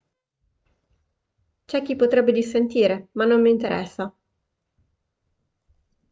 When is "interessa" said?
3.51-4.11